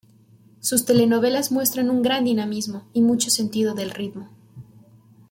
Sus 0.61 0.85
telenovelas 0.85 1.51
muestran 1.51 1.91
un 1.91 2.01
gran 2.01 2.23
dinamismo 2.23 2.89
y 2.91 3.03
mucho 3.03 3.29
sentido 3.29 3.75
del 3.75 3.91
ritmo. 3.91 4.29